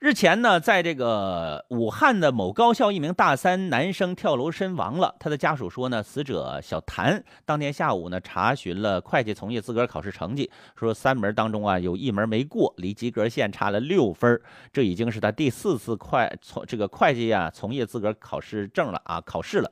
[0.00, 5.14] 日前呢，在这个武汉的某高校，一名大三男生跳楼身亡了。
[5.20, 14.40] 他的家属说呢，死者小谭当天下午呢，查询了会计从业资格考试成绩，说三门当中啊，有一门没过，离及格线差了六分。
[14.72, 19.70] 这已经是他第四次会从这个会计啊从业资格考试证了啊，考试了。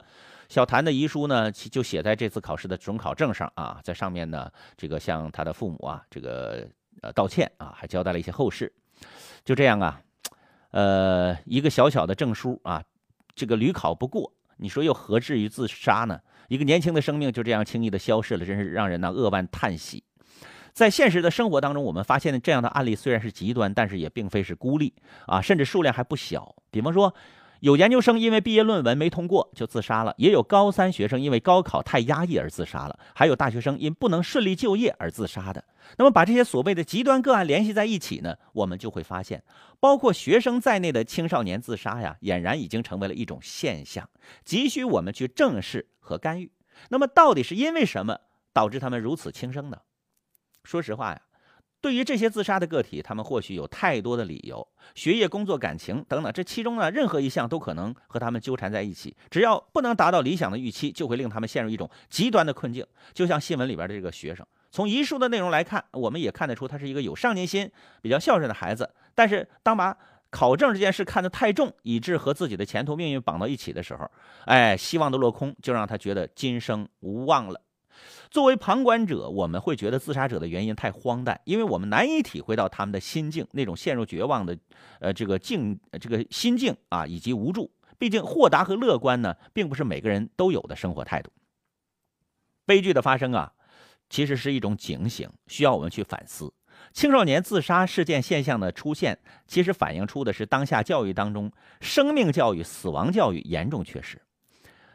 [0.50, 6.68] 小谭的遗书呢，就写在这次考试的准考证上啊，在上面呢，这个向他的父母啊，这个
[7.00, 8.70] 呃道歉啊，还交代了一些后事。
[9.42, 9.98] 就这样啊。
[10.70, 12.82] 呃，一个小小的证书啊，
[13.34, 16.20] 这个屡考不过，你说又何至于自杀呢？
[16.48, 20.04] 一个年轻的生命就这样轻易的消逝了，真是让人呢扼腕叹息。
[20.72, 24.94] 在现实的生活当中，我们发现这样的案例虽然是极端，但是也并非是孤立
[25.26, 26.54] 啊，甚至数量还不小。
[26.70, 27.14] 比方说。
[27.60, 35.64] 有研究生因为毕业论文没通过就自杀了，也有高三学生因为高考太压抑而自杀了，还有大学生因不能顺利就业而自杀的。
[35.96, 39.42] 那么把这些所谓的极端个案联系在一起呢，我们就会发现，
[39.80, 44.08] 包括学生在内的青少年自杀呀，俨然已经成为了一种现象，
[44.44, 46.52] 急需我们去正视和干预。
[46.90, 48.18] 那么到底是因为什么
[48.52, 49.78] 导致他们如此轻生呢？
[50.62, 51.20] 说实话呀。
[51.80, 59.16] 对于这些自杀的个体，他们或许有太多的理由，学业、工作、感情等等，这其中呢，任何一项都可能和他们纠缠在一起。
[59.30, 62.84] 只要不能达到理想的预期，就会令他们陷入一种极端的困境。
[63.14, 67.70] 就像新闻里边的这个学生，从遗书的内容来看，我们也看得出他是一个有上进心、
[68.02, 68.92] 比较孝顺的孩子。
[69.14, 69.96] 但是，当把
[70.30, 74.10] 考证这件事看得太重，以致和自己的前途命运绑到一起的时候，
[74.46, 77.60] 哎，希望的落空，就让他觉得今生无望了。
[78.30, 84.56] 作为旁观者，我们会觉得自杀者的原因太荒诞，因为我们难以体会到他们的心境，那种陷入绝望的，
[85.00, 87.70] 呃，这个境，这个心境啊，以及无助。
[87.96, 91.32] 毕竟，豁达和乐观呢，并不是每个人都有的生活态度。
[92.66, 93.52] 悲剧的发生啊，
[94.10, 96.52] 其实是一种警醒，需要我们去反思。
[96.92, 104.20] 青少年自杀事件现象的出现，其实反映出的是当下教育当中生命教育、死亡教育严重缺失。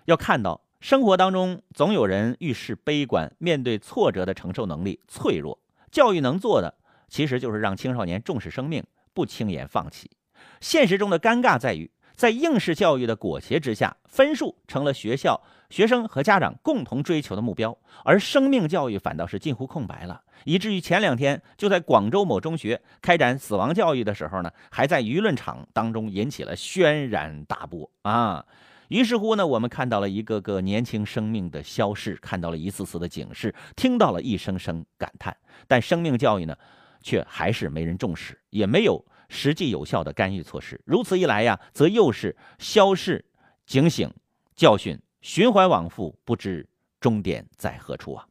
[0.05, 0.62] 要看到。
[0.83, 5.57] 生活当中总有人遇事悲观，面对挫折的承受能力脆弱。
[5.89, 6.75] 教育能做的，
[7.07, 10.11] 其实就是让青少年重视生命，不轻言放弃。
[10.59, 20.21] 现实中的尴尬在于，在应试教育的裹挟之下，分数成了学校、学生和家长共同追求的目标，而生命教育反倒是近乎空白了。
[20.43, 28.45] 以至于前两天就在广州某中学开展死亡教育的时候呢，还在舆论场当中引起了轩然大波啊。
[28.89, 35.35] 于是乎呢，我们看到了一个个年轻生命的消逝，看到了一次次的警示，听到了一声声感叹。
[35.67, 36.55] 但生命教育呢，
[37.01, 40.79] 却还是没人重视，也没有实际有效的干预措施。
[40.85, 43.23] 如此一来呀，则又是消逝、
[43.65, 44.11] 警醒、
[44.55, 46.67] 教训循环往复，不知
[46.99, 48.27] 终点在何处啊！